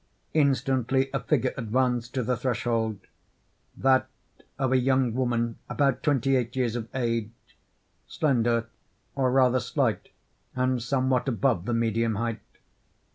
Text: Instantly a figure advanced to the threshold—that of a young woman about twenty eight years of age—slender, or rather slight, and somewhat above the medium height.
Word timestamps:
Instantly 0.33 1.11
a 1.13 1.19
figure 1.19 1.53
advanced 1.57 2.15
to 2.15 2.23
the 2.23 2.35
threshold—that 2.35 4.09
of 4.57 4.71
a 4.71 4.75
young 4.77 5.13
woman 5.13 5.59
about 5.69 6.01
twenty 6.01 6.35
eight 6.35 6.55
years 6.55 6.75
of 6.75 6.89
age—slender, 6.95 8.65
or 9.13 9.31
rather 9.31 9.59
slight, 9.59 10.09
and 10.55 10.81
somewhat 10.81 11.27
above 11.27 11.65
the 11.65 11.73
medium 11.75 12.15
height. 12.15 12.39